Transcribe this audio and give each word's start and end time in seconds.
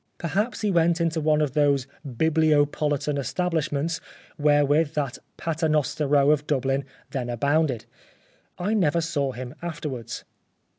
Perhaps 0.17 0.61
he 0.61 0.71
went 0.71 0.99
into 0.99 1.21
one 1.21 1.41
of 1.41 1.53
those 1.53 1.85
bibliopolitan 2.03 3.19
establishments 3.19 4.01
wherewith 4.35 4.95
that 4.95 5.19
Paternoster 5.37 6.07
Row 6.07 6.31
of 6.31 6.47
Dublin 6.47 6.85
then 7.11 7.29
abounded. 7.29 7.85
I 8.57 8.73
never 8.73 8.99
saw 9.01 9.31
him 9.31 9.53
afterwards. 9.61 10.23